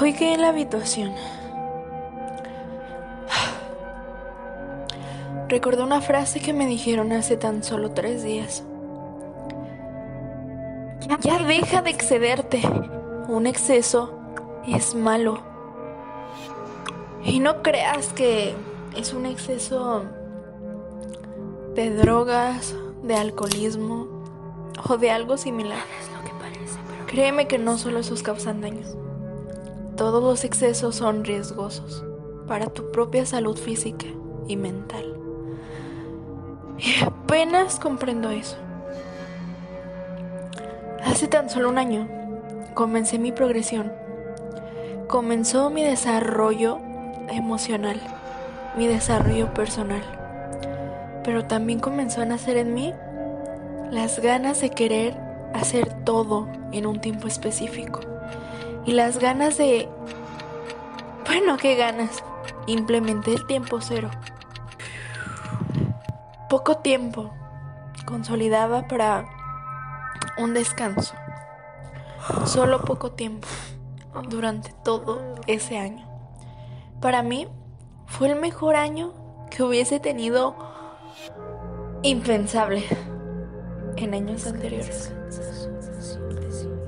Hoy 0.00 0.12
quedé 0.12 0.34
en 0.34 0.40
la 0.40 0.48
habitación. 0.48 1.14
Recordé 5.48 5.84
una 5.84 6.00
frase 6.00 6.40
que 6.40 6.52
me 6.52 6.66
dijeron 6.66 7.12
hace 7.12 7.36
tan 7.36 7.62
solo 7.62 7.92
tres 7.92 8.24
días. 8.24 8.64
Ya 11.20 11.38
deja 11.38 11.82
de 11.82 11.90
excederte. 11.90 12.60
Un 13.28 13.46
exceso 13.46 14.18
es 14.66 14.96
malo. 14.96 15.42
Y 17.22 17.38
no 17.38 17.62
creas 17.62 18.12
que 18.12 18.52
es 18.96 19.14
un 19.14 19.26
exceso 19.26 20.04
de 21.74 21.94
drogas, 21.94 22.74
de 23.04 23.14
alcoholismo 23.14 24.08
o 24.88 24.96
de 24.96 25.12
algo 25.12 25.36
similar. 25.36 25.84
Créeme 27.06 27.46
que 27.46 27.58
no 27.58 27.78
solo 27.78 28.00
esos 28.00 28.24
causan 28.24 28.60
daño. 28.60 29.03
Todos 29.96 30.22
los 30.22 30.42
excesos 30.42 30.96
son 30.96 31.24
riesgosos 31.24 32.04
para 32.48 32.66
tu 32.66 32.90
propia 32.90 33.24
salud 33.26 33.56
física 33.56 34.06
y 34.48 34.56
mental. 34.56 35.04
Y 36.78 37.04
apenas 37.04 37.78
comprendo 37.78 38.30
eso. 38.30 38.56
Hace 41.04 41.28
tan 41.28 41.48
solo 41.48 41.68
un 41.68 41.78
año 41.78 42.08
comencé 42.74 43.20
mi 43.20 43.30
progresión. 43.30 43.92
Comenzó 45.06 45.70
mi 45.70 45.84
desarrollo 45.84 46.78
emocional, 47.28 48.00
mi 48.76 48.88
desarrollo 48.88 49.54
personal. 49.54 50.02
Pero 51.22 51.44
también 51.44 51.78
comenzó 51.78 52.20
a 52.22 52.26
nacer 52.26 52.56
en 52.56 52.74
mí 52.74 52.92
las 53.92 54.18
ganas 54.18 54.60
de 54.60 54.70
querer 54.70 55.16
hacer 55.54 56.04
todo 56.04 56.48
en 56.72 56.84
un 56.86 57.00
tiempo 57.00 57.28
específico. 57.28 58.00
Y 58.86 58.92
las 58.92 59.18
ganas 59.18 59.56
de... 59.56 59.88
Bueno, 61.26 61.56
¿qué 61.56 61.74
ganas? 61.74 62.22
Implementé 62.66 63.32
el 63.32 63.46
tiempo 63.46 63.80
cero. 63.80 64.10
Poco 66.50 66.78
tiempo 66.78 67.32
consolidaba 68.04 68.86
para 68.86 69.26
un 70.38 70.54
descanso. 70.54 71.14
Solo 72.44 72.82
poco 72.82 73.12
tiempo 73.12 73.48
durante 74.28 74.72
todo 74.84 75.20
ese 75.46 75.78
año. 75.78 76.06
Para 77.00 77.22
mí 77.22 77.48
fue 78.06 78.30
el 78.30 78.40
mejor 78.40 78.76
año 78.76 79.12
que 79.50 79.62
hubiese 79.62 80.00
tenido 80.00 80.56
impensable 82.02 82.84
en 83.96 84.14
años 84.14 84.46
anteriores. 84.46 85.12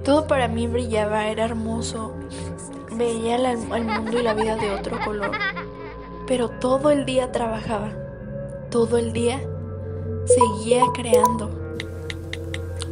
Todo 0.07 0.29
para 0.29 0.47
mí 0.47 0.69
brillaba, 0.69 1.27
era 1.27 1.47
hermoso. 1.47 2.15
Veía 2.93 3.35
el, 3.35 3.59
mundo 3.59 4.21
y 4.21 4.23
la 4.23 4.35
vida 4.35 4.55
de 4.55 4.71
otro 4.71 5.01
color. 5.05 5.33
Pero 6.29 6.49
todo 6.49 6.93
el 6.93 7.05
día 7.05 7.33
trabajaba. 7.33 7.91
Todo 8.71 8.99
el 8.99 9.12
día 9.12 9.41
seguía 10.27 10.84
creando. 10.95 11.51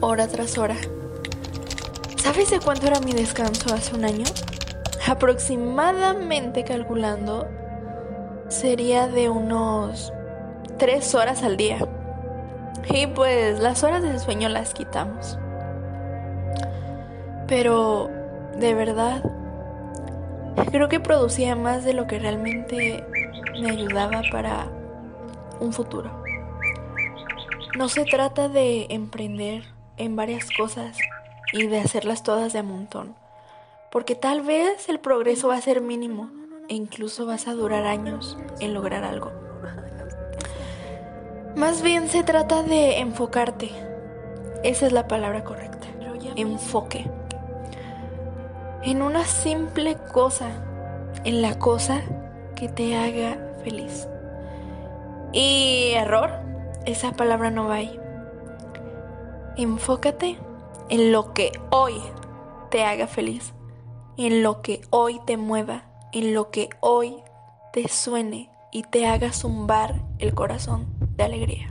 Hora 0.01 0.27
tras 0.27 0.59
hora. 0.59 0.75
¿Sabes 2.17 2.51
de 2.51 2.59
cuánto 2.59 2.89
era 2.89 2.99
mi 2.99 3.13
descanso 3.13 3.73
hace 3.73 3.95
un 3.95 4.05
año? 4.05 4.25
Aproximadamente 5.07 6.65
calculando, 6.65 7.47
sería 8.49 9.07
de 9.07 9.31
unos 9.31 10.13
tres 10.81 11.15
horas 11.15 11.45
al 11.45 11.57
día. 11.57 11.79
Y 12.93 13.07
pues 13.07 13.61
las 13.61 13.85
horas 13.85 14.03
de 14.03 14.19
sueño 14.19 14.49
las 14.49 14.75
quitamos. 14.75 15.39
Pero, 17.47 18.11
de 18.59 18.75
verdad, 18.75 19.23
creo 20.71 20.89
que 20.89 21.01
producía 21.01 21.57
más 21.57 21.85
de 21.85 21.93
lo 21.93 22.07
que 22.07 22.19
realmente 22.19 23.05
me 23.61 23.71
ayudaba 23.71 24.23
para 24.31 24.69
un 25.61 25.73
futuro. 25.73 26.11
No 27.77 27.89
se 27.89 28.05
trata 28.05 28.49
de 28.49 28.87
emprender 28.91 29.65
en 29.97 30.17
varias 30.17 30.49
cosas 30.57 30.97
y 31.53 31.67
de 31.67 31.81
hacerlas 31.81 32.23
todas 32.23 32.53
de 32.53 32.61
a 32.61 32.63
montón, 32.63 33.15
porque 33.91 34.15
tal 34.15 34.43
vez 34.43 34.89
el 34.89 34.99
progreso 34.99 35.49
va 35.49 35.57
a 35.57 35.61
ser 35.61 35.81
mínimo 35.81 36.31
e 36.69 36.75
incluso 36.75 37.27
vas 37.27 37.47
a 37.47 37.55
durar 37.55 37.85
años 37.85 38.39
en 38.61 38.75
lograr 38.75 39.05
algo. 39.05 39.33
Más 41.57 41.83
bien 41.83 42.09
se 42.09 42.25
trata 42.25 42.63
de 42.63 42.99
enfocarte. 42.99 43.71
Esa 44.65 44.87
es 44.87 44.93
la 44.93 45.07
palabra 45.07 45.45
correcta. 45.45 45.87
Enfoque 46.37 47.07
en 48.85 49.01
una 49.01 49.25
simple 49.25 49.97
cosa, 50.13 50.51
en 51.25 51.41
la 51.41 51.59
cosa 51.59 52.03
que 52.55 52.69
te 52.69 52.97
haga 52.97 53.39
feliz. 53.65 54.07
Y 55.33 55.93
error, 55.95 56.31
esa 56.85 57.13
palabra 57.13 57.51
no 57.51 57.67
va 57.67 57.77
ahí. 57.77 57.99
Enfócate 59.57 60.39
en 60.91 61.13
lo 61.13 61.33
que 61.33 61.53
hoy 61.71 61.95
te 62.71 62.85
haga 62.85 63.07
feliz, 63.07 63.55
en 64.19 64.43
lo 64.43 64.61
que 64.61 64.83
hoy 64.91 65.19
te 65.25 65.39
mueva, 65.39 65.85
en 66.13 66.35
lo 66.35 66.51
que 66.51 66.69
hoy 66.81 67.17
te 67.73 67.89
suene 67.89 68.51
y 68.71 68.83
te 68.83 69.07
haga 69.07 69.33
zumbar 69.33 69.95
el 70.19 70.35
corazón 70.35 70.87
de 71.17 71.25
alegría. 71.25 71.71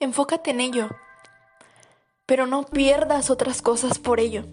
Enfócate 0.00 0.50
en 0.50 0.60
ello, 0.60 0.88
pero 2.24 2.46
no 2.46 2.64
pierdas 2.64 3.28
otras 3.28 3.60
cosas 3.60 3.98
por 3.98 4.18
ello. 4.18 4.46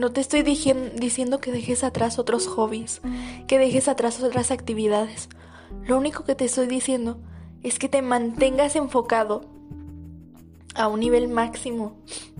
No 0.00 0.12
te 0.12 0.22
estoy 0.22 0.42
diciendo 0.42 1.40
que 1.40 1.52
dejes 1.52 1.84
atrás 1.84 2.18
otros 2.18 2.46
hobbies, 2.46 3.02
que 3.46 3.58
dejes 3.58 3.86
atrás 3.86 4.22
otras 4.22 4.50
actividades. 4.50 5.28
Lo 5.86 5.98
único 5.98 6.24
que 6.24 6.34
te 6.34 6.46
estoy 6.46 6.68
diciendo 6.68 7.18
es 7.62 7.78
que 7.78 7.90
te 7.90 8.00
mantengas 8.00 8.76
enfocado 8.76 9.42
a 10.74 10.88
un 10.88 11.00
nivel 11.00 11.28
máximo. 11.28 11.98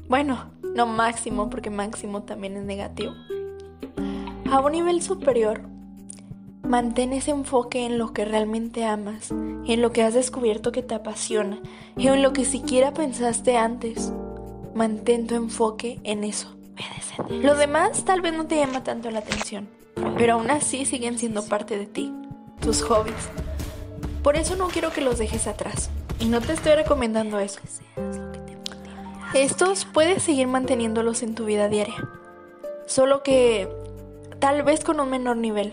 Bueno, 0.08 0.52
no 0.74 0.86
máximo, 0.86 1.50
porque 1.50 1.68
máximo 1.68 2.22
también 2.22 2.56
es 2.56 2.64
negativo. 2.64 3.12
A 4.50 4.60
un 4.60 4.72
nivel 4.72 5.02
superior. 5.02 5.60
Mantén 6.66 7.12
ese 7.12 7.32
enfoque 7.32 7.84
en 7.84 7.98
lo 7.98 8.14
que 8.14 8.24
realmente 8.24 8.86
amas, 8.86 9.32
en 9.32 9.82
lo 9.82 9.92
que 9.92 10.02
has 10.02 10.14
descubierto 10.14 10.72
que 10.72 10.82
te 10.82 10.94
apasiona, 10.94 11.60
en 11.98 12.22
lo 12.22 12.32
que 12.32 12.46
siquiera 12.46 12.94
pensaste 12.94 13.58
antes. 13.58 14.14
Mantén 14.74 15.26
tu 15.26 15.34
enfoque 15.34 16.00
en 16.04 16.24
eso. 16.24 16.56
Lo 17.28 17.54
demás 17.54 18.04
tal 18.04 18.20
vez 18.20 18.32
no 18.32 18.46
te 18.46 18.56
llama 18.56 18.82
tanto 18.84 19.10
la 19.10 19.20
atención, 19.20 19.68
pero 20.16 20.34
aún 20.34 20.50
así 20.50 20.84
siguen 20.84 21.18
siendo 21.18 21.44
parte 21.44 21.78
de 21.78 21.86
ti, 21.86 22.12
tus 22.60 22.82
hobbies. 22.82 23.28
Por 24.22 24.36
eso 24.36 24.56
no 24.56 24.68
quiero 24.68 24.92
que 24.92 25.00
los 25.00 25.18
dejes 25.18 25.46
atrás. 25.46 25.90
Y 26.18 26.26
no 26.26 26.40
te 26.40 26.52
estoy 26.52 26.74
recomendando 26.74 27.38
eso. 27.38 27.60
Estos 29.32 29.86
puedes 29.86 30.22
seguir 30.22 30.46
manteniéndolos 30.46 31.22
en 31.22 31.34
tu 31.34 31.46
vida 31.46 31.68
diaria. 31.68 32.08
Solo 32.86 33.22
que 33.22 33.68
tal 34.38 34.62
vez 34.62 34.84
con 34.84 35.00
un 35.00 35.08
menor 35.08 35.38
nivel. 35.38 35.72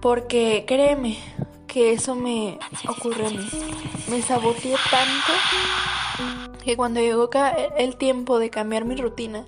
Porque 0.00 0.64
créeme 0.66 1.18
que 1.68 1.92
eso 1.92 2.16
me 2.16 2.58
ocurre 2.88 3.26
a 3.26 3.30
mí. 3.30 3.48
Me 4.08 4.20
saboteé 4.22 4.74
tanto 4.90 5.32
que 6.64 6.76
cuando 6.76 7.00
llegó 7.00 7.28
el 7.76 7.96
tiempo 7.96 8.38
de 8.38 8.50
cambiar 8.50 8.84
mi 8.84 8.96
rutina, 8.96 9.44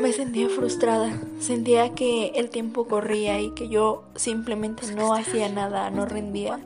me 0.00 0.12
sentía 0.12 0.48
frustrada. 0.48 1.12
Sentía 1.38 1.94
que 1.94 2.32
el 2.34 2.50
tiempo 2.50 2.86
corría 2.86 3.40
y 3.40 3.50
que 3.52 3.68
yo 3.68 4.04
simplemente 4.16 4.92
no 4.94 5.14
hacía 5.14 5.48
nada, 5.48 5.90
no 5.90 6.06
rendía. 6.06 6.60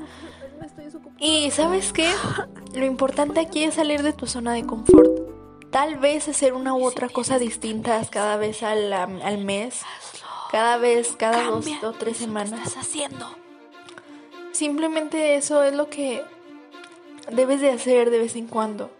Y 1.19 1.50
sabes 1.50 1.92
qué? 1.92 2.10
Lo 2.75 2.84
importante 2.84 3.41
aquí 3.41 3.65
es 3.65 3.75
salir 3.75 4.03
de 4.03 4.12
tu 4.12 4.26
zona 4.26 4.53
de 4.53 4.65
confort. 4.65 5.10
Tal 5.71 5.97
vez 5.97 6.28
hacer 6.28 6.53
una 6.53 6.75
u 6.75 6.84
otra 6.84 7.09
cosa 7.09 7.38
distinta 7.38 8.00
cada 8.09 8.36
vez 8.36 8.62
al, 8.62 8.92
al 8.92 9.39
mes, 9.39 9.83
cada 10.53 10.77
vez, 10.77 11.16
cada 11.16 11.42
dos 11.51 11.66
o 11.83 11.92
tres 11.92 12.16
semanas. 12.16 12.77
haciendo? 12.77 13.27
Simplemente 14.53 15.34
eso 15.34 15.65
es 15.65 15.74
lo 15.74 15.89
que 15.89 16.22
debes 17.30 17.60
de 17.60 17.71
hacer 17.71 18.10
de 18.10 18.18
vez 18.18 18.36
en 18.36 18.47
cuando 18.47 18.91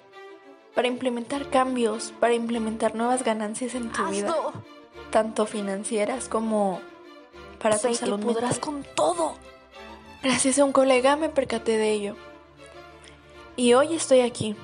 para 0.75 0.89
implementar 0.89 1.51
cambios, 1.51 2.13
para 2.19 2.35
implementar 2.35 2.95
nuevas 2.95 3.23
ganancias 3.23 3.75
en 3.75 3.91
tu 3.91 4.05
vida, 4.09 4.35
tanto 5.11 5.47
financieras 5.47 6.29
como 6.29 6.81
para 7.61 7.79
tu 7.79 7.95
salud 7.95 8.19
que 8.19 8.27
podrás 8.27 8.59
con 8.59 8.85
todo. 8.95 9.35
Gracias 10.23 10.59
a 10.59 10.65
un 10.65 10.73
colega 10.73 11.17
me 11.17 11.29
percaté 11.29 11.77
de 11.77 11.93
ello. 11.93 12.17
Y 13.57 13.75
hoy 13.75 13.95
estoy 13.95 14.21
aquí. 14.21 14.57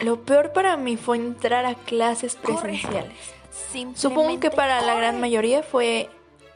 Lo 0.00 0.22
peor 0.22 0.52
para 0.52 0.76
mí 0.76 0.96
fue 0.96 1.16
entrar 1.18 1.66
a 1.66 1.74
clases 1.74 2.36
presenciales. 2.36 3.18
Supongo 3.94 4.38
que 4.40 4.50
para 4.50 4.80
la 4.80 4.94
gran 4.94 5.20
mayoría 5.20 5.62
fue 5.62 6.08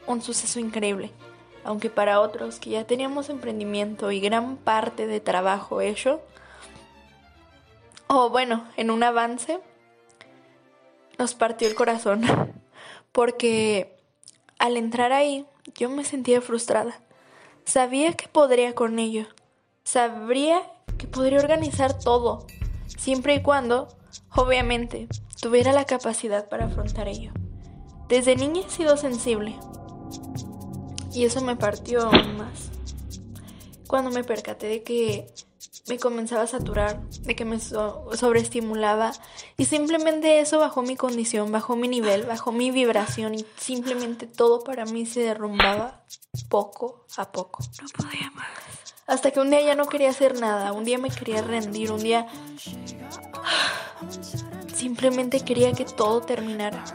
un 0.07 0.21
suceso 0.21 0.59
increíble, 0.59 1.11
aunque 1.63 1.89
para 1.89 2.21
otros 2.21 2.59
que 2.59 2.71
ya 2.71 2.85
teníamos 2.85 3.29
emprendimiento 3.29 4.11
y 4.11 4.19
gran 4.19 4.57
parte 4.57 5.07
de 5.07 5.19
trabajo 5.19 5.81
hecho, 5.81 6.21
o 8.07 8.29
bueno, 8.29 8.67
en 8.77 8.91
un 8.91 9.03
avance, 9.03 9.59
nos 11.17 11.33
partió 11.35 11.67
el 11.67 11.75
corazón. 11.75 12.23
porque 13.11 13.97
al 14.59 14.77
entrar 14.77 15.11
ahí 15.11 15.45
yo 15.75 15.89
me 15.89 16.03
sentía 16.03 16.41
frustrada. 16.41 16.99
Sabía 17.65 18.13
que 18.13 18.27
podría 18.27 18.73
con 18.73 18.99
ello. 18.99 19.25
Sabría 19.83 20.61
que 20.97 21.07
podría 21.07 21.39
organizar 21.39 21.97
todo, 21.97 22.45
siempre 22.97 23.35
y 23.35 23.41
cuando, 23.41 23.87
obviamente, 24.35 25.07
tuviera 25.41 25.73
la 25.73 25.85
capacidad 25.85 26.47
para 26.49 26.65
afrontar 26.65 27.07
ello. 27.07 27.31
Desde 28.07 28.35
niña 28.35 28.61
he 28.65 28.69
sido 28.69 28.97
sensible. 28.97 29.55
Y 31.13 31.25
eso 31.25 31.41
me 31.41 31.55
partió 31.55 32.03
aún 32.03 32.37
más. 32.37 32.69
Cuando 33.87 34.11
me 34.11 34.23
percaté 34.23 34.67
de 34.67 34.83
que 34.83 35.27
me 35.87 35.99
comenzaba 35.99 36.43
a 36.43 36.47
saturar, 36.47 37.01
de 37.23 37.35
que 37.35 37.43
me 37.43 37.59
sobreestimulaba 37.59 39.11
y 39.57 39.65
simplemente 39.65 40.39
eso 40.39 40.59
bajó 40.59 40.81
mi 40.83 40.95
condición, 40.95 41.51
bajó 41.51 41.75
mi 41.75 41.87
nivel, 41.87 42.23
bajó 42.23 42.51
mi 42.51 42.71
vibración 42.71 43.35
y 43.35 43.45
simplemente 43.57 44.27
todo 44.27 44.63
para 44.63 44.85
mí 44.85 45.05
se 45.05 45.21
derrumbaba 45.21 46.03
poco 46.49 47.05
a 47.17 47.31
poco. 47.31 47.63
No 47.81 47.87
podía 47.89 48.31
más. 48.31 48.47
Hasta 49.07 49.31
que 49.31 49.39
un 49.39 49.49
día 49.49 49.61
ya 49.61 49.75
no 49.75 49.87
quería 49.87 50.09
hacer 50.09 50.39
nada, 50.39 50.71
un 50.71 50.85
día 50.85 50.97
me 50.97 51.09
quería 51.09 51.41
rendir, 51.41 51.91
un 51.91 52.01
día 52.01 52.27
simplemente 54.73 55.43
quería 55.43 55.73
que 55.73 55.85
todo 55.85 56.21
terminara. 56.21 56.85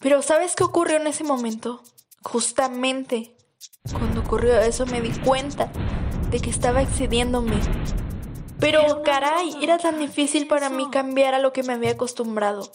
Pero 0.00 0.22
¿sabes 0.22 0.54
qué 0.54 0.64
ocurrió 0.64 0.96
en 0.96 1.06
ese 1.06 1.24
momento? 1.24 1.82
Justamente 2.22 3.36
cuando 3.90 4.20
ocurrió 4.20 4.60
eso 4.60 4.86
me 4.86 5.00
di 5.00 5.10
cuenta 5.20 5.70
de 6.30 6.40
que 6.40 6.50
estaba 6.50 6.82
excediéndome. 6.82 7.60
Pero 8.58 9.02
caray, 9.02 9.56
era 9.60 9.78
tan 9.78 9.98
difícil 9.98 10.46
para 10.46 10.70
mí 10.70 10.88
cambiar 10.90 11.34
a 11.34 11.40
lo 11.40 11.52
que 11.52 11.62
me 11.62 11.72
había 11.72 11.92
acostumbrado. 11.92 12.70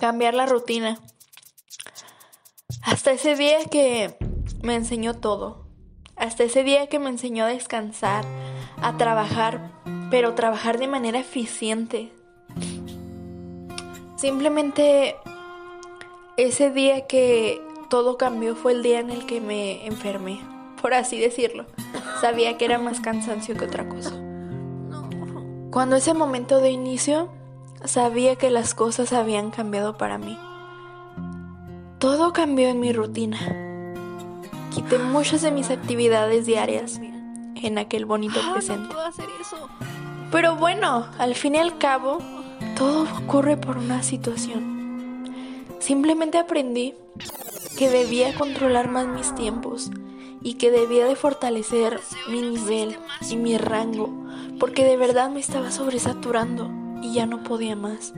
Cambiar 0.00 0.34
la 0.34 0.46
rutina. 0.46 0.98
Hasta 2.82 3.12
ese 3.12 3.36
día 3.36 3.64
que 3.70 4.16
me 4.62 4.74
enseñó 4.74 5.14
todo. 5.14 5.66
Hasta 6.16 6.44
ese 6.44 6.64
día 6.64 6.86
que 6.88 6.98
me 6.98 7.10
enseñó 7.10 7.44
a 7.44 7.48
descansar, 7.48 8.24
a 8.80 8.96
trabajar, 8.96 9.72
pero 10.10 10.34
trabajar 10.34 10.78
de 10.78 10.88
manera 10.88 11.18
eficiente. 11.18 12.12
Simplemente 14.16 15.16
ese 16.36 16.70
día 16.70 17.06
que 17.06 17.60
todo 17.92 18.16
cambió 18.16 18.56
fue 18.56 18.72
el 18.72 18.82
día 18.82 19.00
en 19.00 19.10
el 19.10 19.26
que 19.26 19.42
me 19.42 19.86
enfermé, 19.86 20.40
por 20.80 20.94
así 20.94 21.18
decirlo. 21.20 21.66
Sabía 22.22 22.56
que 22.56 22.64
era 22.64 22.78
más 22.78 23.00
cansancio 23.00 23.54
que 23.54 23.66
otra 23.66 23.86
cosa. 23.86 24.12
Cuando 25.70 25.96
ese 25.96 26.14
momento 26.14 26.60
de 26.60 26.70
inicio, 26.70 27.28
sabía 27.84 28.36
que 28.36 28.48
las 28.48 28.72
cosas 28.74 29.12
habían 29.12 29.50
cambiado 29.50 29.98
para 29.98 30.16
mí. 30.16 30.38
Todo 31.98 32.32
cambió 32.32 32.70
en 32.70 32.80
mi 32.80 32.94
rutina. 32.94 33.36
Quité 34.74 34.96
muchas 34.96 35.42
de 35.42 35.50
mis 35.50 35.68
actividades 35.68 36.46
diarias 36.46 36.98
en 37.56 37.76
aquel 37.76 38.06
bonito 38.06 38.40
presente. 38.54 38.94
Pero 40.30 40.56
bueno, 40.56 41.08
al 41.18 41.34
fin 41.34 41.56
y 41.56 41.58
al 41.58 41.76
cabo, 41.76 42.20
todo 42.74 43.06
ocurre 43.22 43.58
por 43.58 43.76
una 43.76 44.02
situación. 44.02 44.71
Simplemente 45.82 46.38
aprendí 46.38 46.94
que 47.76 47.90
debía 47.90 48.32
controlar 48.34 48.88
más 48.88 49.08
mis 49.08 49.34
tiempos 49.34 49.90
y 50.40 50.54
que 50.54 50.70
debía 50.70 51.06
de 51.06 51.16
fortalecer 51.16 51.98
mi 52.28 52.40
nivel 52.40 52.96
y 53.28 53.34
mi 53.34 53.58
rango, 53.58 54.08
porque 54.60 54.84
de 54.84 54.96
verdad 54.96 55.28
me 55.28 55.40
estaba 55.40 55.72
sobresaturando 55.72 56.70
y 57.02 57.14
ya 57.14 57.26
no 57.26 57.42
podía 57.42 57.74
más. 57.74 58.14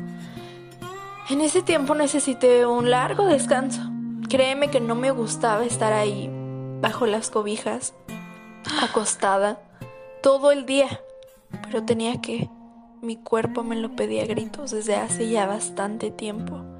En 1.30 1.40
ese 1.40 1.62
tiempo 1.62 1.94
necesité 1.94 2.66
un 2.66 2.90
largo 2.90 3.24
descanso. 3.24 3.80
Créeme 4.28 4.68
que 4.68 4.80
no 4.80 4.94
me 4.94 5.10
gustaba 5.10 5.64
estar 5.64 5.94
ahí, 5.94 6.28
bajo 6.82 7.06
las 7.06 7.30
cobijas, 7.30 7.94
acostada, 8.82 9.58
todo 10.22 10.52
el 10.52 10.66
día, 10.66 11.00
pero 11.62 11.82
tenía 11.82 12.20
que. 12.20 12.50
Mi 13.00 13.16
cuerpo 13.16 13.62
me 13.62 13.76
lo 13.76 13.96
pedía 13.96 14.24
a 14.24 14.26
gritos 14.26 14.70
desde 14.70 14.96
hace 14.96 15.30
ya 15.30 15.46
bastante 15.46 16.10
tiempo. 16.10 16.73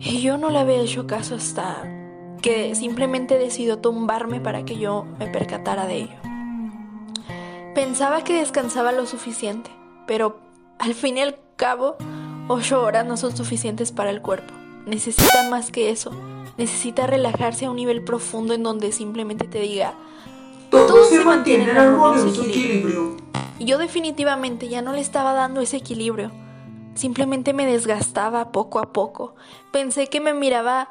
Y 0.00 0.20
yo 0.20 0.38
no 0.38 0.50
le 0.50 0.58
había 0.58 0.80
hecho 0.80 1.06
caso 1.06 1.34
hasta 1.34 1.82
que 2.40 2.74
simplemente 2.74 3.36
decidió 3.38 3.78
tumbarme 3.78 4.40
para 4.40 4.64
que 4.64 4.78
yo 4.78 5.04
me 5.18 5.26
percatara 5.26 5.86
de 5.86 5.96
ello. 5.96 6.16
Pensaba 7.74 8.22
que 8.22 8.38
descansaba 8.38 8.92
lo 8.92 9.06
suficiente, 9.06 9.70
pero 10.06 10.40
al 10.78 10.94
fin 10.94 11.18
y 11.18 11.20
al 11.22 11.36
cabo, 11.56 11.96
ocho 12.48 12.82
horas 12.82 13.06
no 13.06 13.16
son 13.16 13.36
suficientes 13.36 13.92
para 13.92 14.10
el 14.10 14.22
cuerpo. 14.22 14.54
Necesita 14.86 15.48
más 15.50 15.70
que 15.70 15.90
eso. 15.90 16.12
Necesita 16.56 17.06
relajarse 17.06 17.66
a 17.66 17.70
un 17.70 17.76
nivel 17.76 18.02
profundo 18.02 18.54
en 18.54 18.62
donde 18.62 18.92
simplemente 18.92 19.46
te 19.46 19.60
diga, 19.60 19.94
todo, 20.70 21.04
se 21.04 21.24
mantiene 21.24 21.70
en 21.70 22.34
su 22.34 22.42
equilibrio. 22.42 23.16
Y 23.58 23.64
yo 23.64 23.78
definitivamente 23.78 24.68
ya 24.68 24.82
no 24.82 24.92
le 24.92 25.00
estaba 25.00 25.32
dando 25.32 25.60
ese 25.60 25.76
equilibrio. 25.76 26.30
Simplemente 26.98 27.52
me 27.52 27.64
desgastaba 27.64 28.50
poco 28.50 28.80
a 28.80 28.92
poco. 28.92 29.36
Pensé 29.70 30.08
que 30.08 30.18
me 30.18 30.34
miraba 30.34 30.88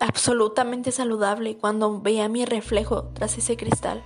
absolutamente 0.00 0.92
saludable 0.92 1.58
cuando 1.58 2.00
veía 2.00 2.26
mi 2.30 2.46
reflejo 2.46 3.08
tras 3.12 3.36
ese 3.36 3.58
cristal. 3.58 4.02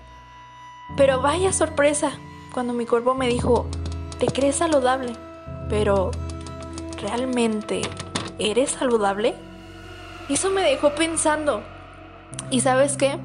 Pero 0.96 1.22
vaya 1.22 1.52
sorpresa 1.52 2.10
cuando 2.52 2.72
mi 2.72 2.84
cuerpo 2.84 3.14
me 3.14 3.28
dijo, 3.28 3.64
te 4.18 4.26
crees 4.26 4.56
saludable, 4.56 5.12
pero 5.68 6.10
¿realmente 7.00 7.82
eres 8.40 8.72
saludable? 8.72 9.36
Eso 10.28 10.50
me 10.50 10.62
dejó 10.62 10.96
pensando. 10.96 11.62
¿Y 12.50 12.62
sabes 12.62 12.96
qué? 12.96 13.20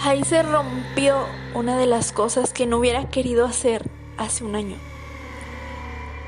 Ahí 0.00 0.24
se 0.24 0.42
rompió 0.42 1.24
una 1.54 1.78
de 1.78 1.86
las 1.86 2.12
cosas 2.12 2.52
que 2.52 2.66
no 2.66 2.76
hubiera 2.76 3.08
querido 3.08 3.46
hacer 3.46 3.90
hace 4.18 4.44
un 4.44 4.56
año. 4.56 4.76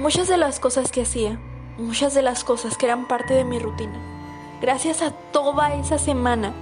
Muchas 0.01 0.29
de 0.29 0.39
las 0.39 0.61
cosas 0.61 0.91
que 0.91 1.03
hacía, 1.03 1.39
muchas 1.77 2.15
de 2.15 2.23
las 2.23 2.43
cosas 2.43 2.79
que 2.79 2.87
eran 2.87 3.07
parte 3.07 3.35
de 3.35 3.45
mi 3.45 3.59
rutina, 3.59 4.01
gracias 4.63 5.03
a 5.03 5.11
toda 5.11 5.75
esa 5.75 5.99
semana 5.99 6.55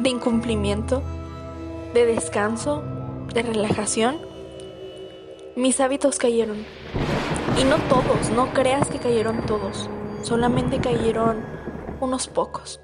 de 0.00 0.10
incumplimiento, 0.10 1.00
de 1.94 2.06
descanso, 2.06 2.82
de 3.32 3.42
relajación, 3.42 4.18
mis 5.54 5.78
hábitos 5.78 6.18
cayeron. 6.18 6.66
Y 7.56 7.62
no 7.62 7.76
todos, 7.88 8.30
no 8.34 8.52
creas 8.52 8.88
que 8.88 8.98
cayeron 8.98 9.46
todos, 9.46 9.88
solamente 10.22 10.80
cayeron 10.80 11.44
unos 12.00 12.26
pocos. 12.26 12.80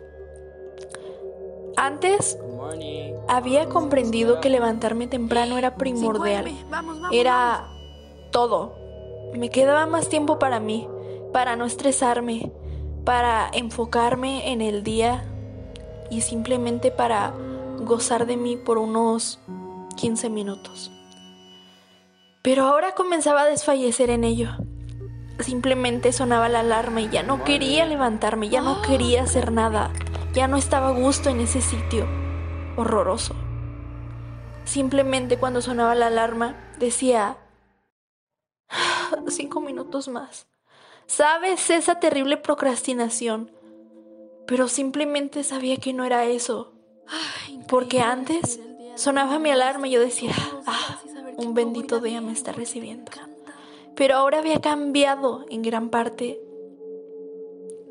Antes 1.77 2.39
había 3.27 3.69
comprendido 3.69 4.41
que 4.41 4.49
levantarme 4.49 5.09
temprano 5.09 5.59
era 5.59 5.75
primordial, 5.75 6.53
era 7.11 7.67
todo. 8.31 8.86
Me 9.35 9.51
quedaba 9.51 9.87
más 9.87 10.09
tiempo 10.09 10.39
para 10.39 10.61
mí, 10.61 10.89
para 11.33 11.57
no 11.57 11.65
estresarme, 11.65 12.53
para 13.05 13.49
enfocarme 13.53 14.53
en 14.53 14.61
el 14.61 14.83
día 14.83 15.25
y 16.11 16.23
simplemente 16.23 16.91
para 16.91 17.35
gozar 17.79 18.27
de 18.27 18.37
mí 18.37 18.57
por 18.57 18.79
unos 18.79 19.39
15 19.97 20.31
minutos. 20.31 20.91
Pero 22.43 22.65
ahora 22.65 22.95
comenzaba 22.95 23.43
a 23.43 23.47
desfallecer 23.47 24.11
en 24.11 24.25
ello. 24.25 24.51
Simplemente 25.41 26.13
sonaba 26.13 26.49
la 26.49 26.61
alarma 26.61 27.01
y 27.01 27.09
ya 27.11 27.23
no 27.23 27.45
quería 27.45 27.85
levantarme, 27.85 28.49
ya 28.49 28.63
no 28.63 28.81
quería 28.83 29.23
hacer 29.23 29.53
nada, 29.53 29.93
ya 30.33 30.49
no 30.49 30.57
estaba 30.57 30.89
a 30.89 30.93
gusto 30.93 31.29
en 31.29 31.41
ese 31.41 31.61
sitio 31.61 32.07
horroroso. 32.77 33.35
Simplemente 34.65 35.39
cuando 35.39 35.61
sonaba 35.61 35.95
la 35.95 36.07
alarma 36.07 36.57
decía, 36.79 37.37
cinco 39.31 39.61
minutos 39.61 40.09
más. 40.09 40.47
Sabes 41.07 41.71
esa 41.71 42.01
terrible 42.01 42.37
procrastinación, 42.37 43.53
pero 44.47 44.69
simplemente 44.69 45.45
sabía 45.45 45.77
que 45.77 45.93
no 45.93 46.05
era 46.05 46.25
eso. 46.25 46.73
Porque 47.69 48.01
antes 48.01 48.61
sonaba 48.97 49.39
mi 49.39 49.51
alarma 49.51 49.89
y 49.89 49.93
yo 49.93 50.01
decía, 50.01 50.33
ah, 50.67 51.01
un 51.37 51.55
bendito 51.55 52.01
día 52.01 52.21
me 52.21 52.33
está 52.33 52.53
recibiendo. 52.53 53.13
Pero 53.95 54.17
ahora 54.17 54.39
había 54.39 54.61
cambiado 54.61 55.47
en 55.49 55.63
gran 55.63 55.91
parte 55.91 56.41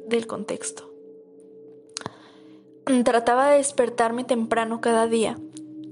del 0.08 0.28
contexto. 0.28 0.92
Trataba 3.04 3.50
de 3.50 3.58
despertarme 3.58 4.24
temprano 4.24 4.82
cada 4.82 5.08
día. 5.08 5.40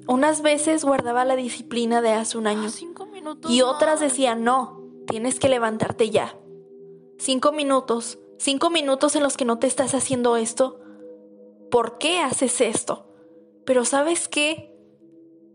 Unas 0.07 0.41
veces 0.41 0.83
guardaba 0.83 1.25
la 1.25 1.35
disciplina 1.35 2.01
de 2.01 2.11
hace 2.11 2.37
un 2.37 2.45
año 2.47 2.69
y 3.47 3.61
otras 3.61 3.99
decía, 3.99 4.35
no, 4.35 4.82
tienes 5.07 5.39
que 5.39 5.49
levantarte 5.49 6.09
ya. 6.09 6.37
Cinco 7.17 7.51
minutos, 7.51 8.19
cinco 8.37 8.69
minutos 8.69 9.15
en 9.15 9.23
los 9.23 9.37
que 9.37 9.45
no 9.45 9.59
te 9.59 9.67
estás 9.67 9.93
haciendo 9.93 10.37
esto. 10.37 10.79
¿Por 11.71 11.97
qué 11.97 12.19
haces 12.19 12.61
esto? 12.61 13.07
Pero 13.65 13.85
¿sabes 13.85 14.27
qué? 14.27 14.73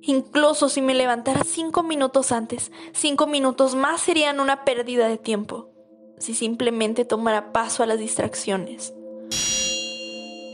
Incluso 0.01 0.69
si 0.69 0.81
me 0.81 0.95
levantara 0.95 1.43
cinco 1.45 1.83
minutos 1.83 2.33
antes, 2.33 2.71
cinco 2.93 3.27
minutos 3.27 3.75
más 3.75 4.01
serían 4.01 4.41
una 4.41 4.65
pérdida 4.65 5.09
de 5.09 5.19
tiempo. 5.19 5.71
si 6.19 6.35
simplemente 6.35 7.05
tomara 7.05 7.53
paso 7.53 7.85
a 7.85 7.87
las 7.87 8.01
distracciones. 8.01 8.93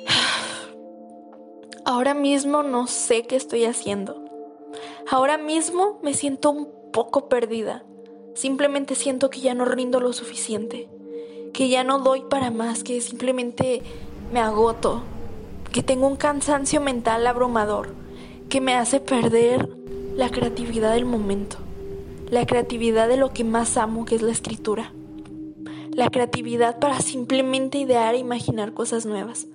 Ahora 1.86 2.12
mismo 2.12 2.62
no 2.62 2.86
sé 2.86 3.26
qué 3.26 3.36
estoy 3.36 3.64
haciendo. 3.64 4.22
Ahora 5.10 5.38
mismo 5.38 6.00
me 6.02 6.12
siento 6.12 6.50
un 6.50 6.90
poco 6.92 7.30
perdida. 7.30 7.86
Simplemente 8.34 8.94
siento 8.94 9.30
que 9.30 9.40
ya 9.40 9.54
no 9.54 9.64
rindo 9.64 10.00
lo 10.00 10.12
suficiente, 10.12 10.88
que 11.52 11.68
ya 11.68 11.84
no 11.84 12.00
doy 12.00 12.22
para 12.28 12.50
más, 12.50 12.82
que 12.82 13.00
simplemente 13.00 13.82
me 14.32 14.40
agoto, 14.40 15.02
que 15.72 15.82
tengo 15.82 16.06
un 16.06 16.16
cansancio 16.16 16.80
mental 16.80 17.26
abrumador 17.26 17.94
que 18.48 18.60
me 18.60 18.74
hace 18.74 19.00
perder 19.00 19.68
la 20.16 20.30
creatividad 20.30 20.94
del 20.94 21.04
momento, 21.04 21.56
la 22.30 22.46
creatividad 22.46 23.08
de 23.08 23.16
lo 23.16 23.32
que 23.32 23.44
más 23.44 23.76
amo, 23.76 24.04
que 24.04 24.14
es 24.14 24.22
la 24.22 24.32
escritura, 24.32 24.92
la 25.90 26.08
creatividad 26.10 26.78
para 26.78 27.00
simplemente 27.00 27.78
idear 27.78 28.14
e 28.14 28.18
imaginar 28.18 28.72
cosas 28.72 29.06
nuevas. 29.06 29.46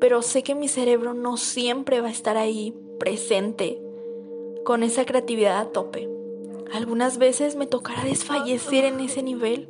Pero 0.00 0.22
sé 0.22 0.42
que 0.42 0.54
mi 0.54 0.68
cerebro 0.68 1.12
no 1.12 1.36
siempre 1.36 2.00
va 2.00 2.08
a 2.08 2.12
estar 2.12 2.36
ahí 2.36 2.74
presente 2.98 3.80
con 4.64 4.82
esa 4.82 5.04
creatividad 5.04 5.58
a 5.58 5.72
tope. 5.72 6.17
Algunas 6.72 7.18
veces 7.18 7.56
me 7.56 7.66
tocará 7.66 8.04
desfallecer 8.04 8.84
en 8.84 9.00
ese 9.00 9.22
nivel 9.22 9.68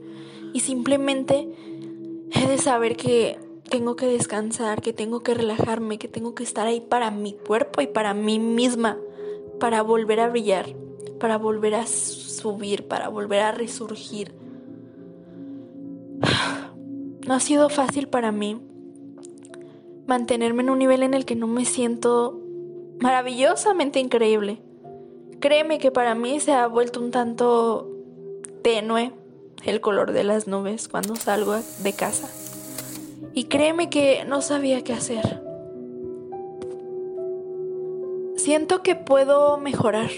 y 0.53 0.61
simplemente 0.61 1.49
he 2.31 2.49
de 2.49 2.59
saber 2.59 2.97
que 2.97 3.39
tengo 3.69 3.97
que 3.97 4.07
descansar, 4.07 4.81
que 4.81 4.93
tengo 4.93 5.21
que 5.21 5.35
relajarme, 5.35 5.99
que 5.99 6.09
tengo 6.09 6.35
que 6.35 6.43
estar 6.43 6.67
ahí 6.67 6.81
para 6.81 7.11
mi 7.11 7.35
cuerpo 7.35 7.81
y 7.81 7.87
para 7.87 8.15
mí 8.15 8.39
misma, 8.39 8.99
para 9.61 9.83
volver 9.83 10.21
a 10.21 10.29
brillar, 10.29 10.75
para 11.21 11.39
volver 11.39 11.75
a 11.75 11.87
subir, 11.87 12.89
para 12.89 13.09
volver 13.09 13.41
a 13.43 13.53
resurgir. 13.53 14.35
No 17.27 17.35
ha 17.35 17.41
sido 17.41 17.69
fácil 17.69 18.09
para 18.09 18.33
mí 18.33 18.59
mantenerme 20.07 20.63
en 20.63 20.71
un 20.71 20.79
nivel 20.79 21.03
en 21.03 21.13
el 21.13 21.27
que 21.27 21.37
no 21.37 21.47
me 21.47 21.67
siento 21.67 22.41
maravillosamente 23.01 24.01
increíble. 24.01 24.63
Créeme 25.41 25.79
que 25.79 25.93
para 25.93 26.17
mí 26.17 26.41
se 26.41 26.53
ha 26.53 26.67
vuelto 26.67 27.01
un 27.01 27.13
tanto 27.13 27.89
tenue 28.63 29.13
el 29.65 29.81
color 29.81 30.13
de 30.13 30.25
las 30.25 30.49
nubes 30.49 30.89
cuando 30.89 31.15
salgo 31.15 31.55
de 31.83 31.93
casa. 31.93 32.29
Y 33.35 33.45
créeme 33.45 33.89
que 33.89 34.25
no 34.27 34.43
sabía 34.43 34.83
qué 34.83 34.95
hacer. 34.95 35.43
Siento 38.37 38.83
que 38.83 38.97
puedo 38.97 39.59
mejorar, 39.59 40.11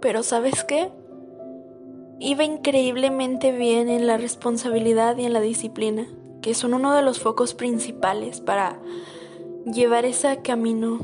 pero 0.00 0.22
¿sabes 0.22 0.62
qué? 0.64 0.90
Iba 2.20 2.44
increíblemente 2.44 3.50
bien 3.50 3.88
en 3.88 4.06
la 4.06 4.18
responsabilidad 4.18 5.16
y 5.16 5.24
en 5.24 5.32
la 5.32 5.40
disciplina, 5.40 6.06
que 6.42 6.54
son 6.54 6.74
uno 6.74 6.94
de 6.94 7.02
los 7.02 7.18
focos 7.18 7.54
principales 7.54 8.40
para 8.40 8.78
llevar 9.64 10.04
ese 10.04 10.42
camino 10.42 11.00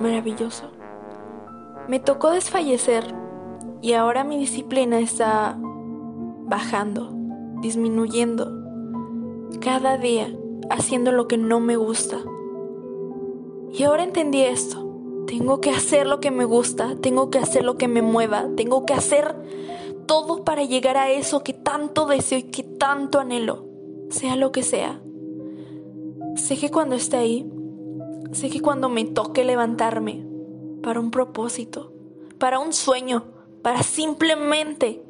maravilloso. 0.00 0.79
Me 1.90 1.98
tocó 1.98 2.30
desfallecer 2.30 3.12
y 3.82 3.94
ahora 3.94 4.22
mi 4.22 4.38
disciplina 4.38 5.00
está 5.00 5.58
bajando, 5.58 7.10
disminuyendo 7.62 8.48
cada 9.60 9.98
día 9.98 10.32
haciendo 10.70 11.10
lo 11.10 11.26
que 11.26 11.36
no 11.36 11.58
me 11.58 11.74
gusta. 11.74 12.18
Y 13.72 13.82
ahora 13.82 14.04
entendí 14.04 14.40
esto. 14.40 15.24
Tengo 15.26 15.60
que 15.60 15.70
hacer 15.70 16.06
lo 16.06 16.20
que 16.20 16.30
me 16.30 16.44
gusta, 16.44 16.94
tengo 17.00 17.28
que 17.28 17.38
hacer 17.38 17.64
lo 17.64 17.76
que 17.76 17.88
me 17.88 18.02
mueva, 18.02 18.46
tengo 18.56 18.86
que 18.86 18.94
hacer 18.94 19.34
todo 20.06 20.44
para 20.44 20.62
llegar 20.62 20.96
a 20.96 21.10
eso 21.10 21.42
que 21.42 21.54
tanto 21.54 22.06
deseo 22.06 22.38
y 22.38 22.44
que 22.44 22.62
tanto 22.62 23.18
anhelo, 23.18 23.66
sea 24.10 24.36
lo 24.36 24.52
que 24.52 24.62
sea. 24.62 25.00
Sé 26.36 26.56
que 26.56 26.70
cuando 26.70 26.94
esté 26.94 27.16
ahí, 27.16 27.50
sé 28.30 28.48
que 28.48 28.60
cuando 28.60 28.88
me 28.88 29.04
toque 29.06 29.42
levantarme 29.42 30.29
para 30.82 31.00
un 31.00 31.10
propósito, 31.10 31.92
para 32.38 32.58
un 32.58 32.72
sueño, 32.72 33.24
para 33.62 33.82
simplemente 33.82 35.02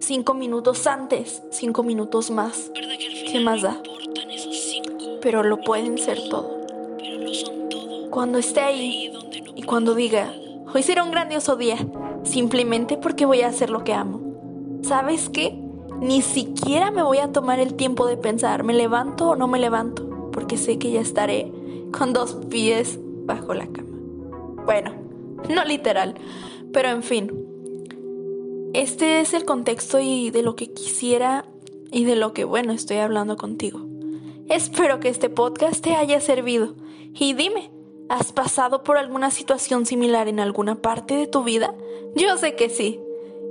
cinco 0.00 0.34
minutos 0.34 0.86
antes, 0.86 1.42
cinco 1.50 1.82
minutos 1.82 2.30
más, 2.30 2.70
¿qué 2.74 3.40
más 3.40 3.62
da? 3.62 3.80
pero 5.22 5.42
lo 5.42 5.58
pueden 5.60 5.96
ser 5.96 6.18
todo. 6.28 6.60
Cuando 8.10 8.38
esté 8.38 8.60
ahí 8.60 9.12
y 9.54 9.62
cuando 9.62 9.94
diga, 9.94 10.34
hoy 10.74 10.82
será 10.82 11.04
un 11.04 11.12
grandioso 11.12 11.56
día, 11.56 11.76
simplemente 12.24 12.98
porque 12.98 13.24
voy 13.24 13.40
a 13.40 13.46
hacer 13.46 13.70
lo 13.70 13.84
que 13.84 13.94
amo. 13.94 14.20
¿Sabes 14.82 15.30
qué? 15.30 15.58
Ni 16.00 16.20
siquiera 16.20 16.90
me 16.90 17.02
voy 17.02 17.18
a 17.18 17.32
tomar 17.32 17.60
el 17.60 17.74
tiempo 17.74 18.06
de 18.06 18.16
pensar, 18.16 18.64
¿me 18.64 18.74
levanto 18.74 19.30
o 19.30 19.36
no 19.36 19.46
me 19.46 19.60
levanto? 19.60 20.30
Porque 20.32 20.56
sé 20.56 20.78
que 20.78 20.90
ya 20.90 21.00
estaré 21.00 21.52
con 21.96 22.12
dos 22.12 22.34
pies 22.50 22.98
bajo 23.24 23.54
la 23.54 23.68
cama. 23.68 23.91
Bueno, 24.64 24.94
no 25.48 25.64
literal, 25.64 26.14
pero 26.72 26.88
en 26.88 27.02
fin. 27.02 27.30
Este 28.74 29.20
es 29.20 29.34
el 29.34 29.44
contexto 29.44 30.00
y 30.00 30.30
de 30.30 30.42
lo 30.42 30.56
que 30.56 30.72
quisiera 30.72 31.44
y 31.90 32.04
de 32.04 32.16
lo 32.16 32.32
que, 32.32 32.44
bueno, 32.44 32.72
estoy 32.72 32.98
hablando 32.98 33.36
contigo. 33.36 33.86
Espero 34.48 35.00
que 35.00 35.08
este 35.08 35.28
podcast 35.28 35.82
te 35.82 35.94
haya 35.94 36.20
servido. 36.20 36.74
Y 37.14 37.34
dime, 37.34 37.70
¿has 38.08 38.32
pasado 38.32 38.82
por 38.82 38.96
alguna 38.96 39.30
situación 39.30 39.84
similar 39.84 40.28
en 40.28 40.40
alguna 40.40 40.80
parte 40.80 41.14
de 41.14 41.26
tu 41.26 41.44
vida? 41.44 41.74
Yo 42.16 42.36
sé 42.38 42.56
que 42.56 42.70
sí. 42.70 43.00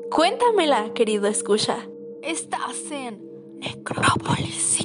Cuéntamela, 0.10 0.94
querido 0.94 1.28
escucha. 1.28 1.88
Estás 2.24 2.92
en 2.92 3.22
Necrópolis 3.60 4.80